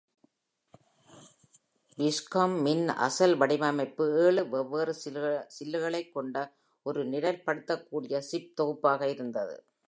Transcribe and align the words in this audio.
Busicom 1.97 2.51
மின் 2.61 2.87
அசல் 2.97 3.35
வடிவமைப்பு 3.37 4.05
ஏழு 4.23 4.49
வெவ்வேறு 4.49 4.95
சில்லுகளைக் 5.59 6.11
கொண்ட 6.11 6.35
ஒரு 6.85 7.03
நிரல்படுத்தக்கூடிய 7.05 8.17
சிப் 8.31 8.51
தொகுப்பாக 8.55 9.09
இருந்தது. 9.09 9.55